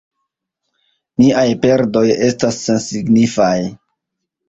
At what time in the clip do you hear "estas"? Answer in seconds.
2.31-2.61